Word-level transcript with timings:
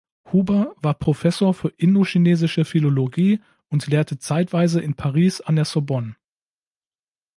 Huber 0.31 0.75
war 0.81 0.95
Professor 0.95 1.53
für 1.53 1.67
indochinesische 1.77 2.65
Philologie 2.65 3.39
und 3.69 3.85
lehrte 3.85 4.17
zeitweise 4.17 4.81
in 4.81 4.95
Paris 4.95 5.41
an 5.41 5.55
der 5.57 5.65
Sorbonne. 5.65 6.15